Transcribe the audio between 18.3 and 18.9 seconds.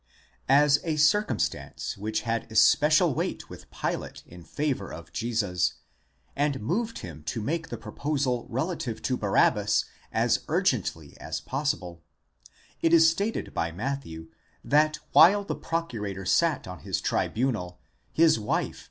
wife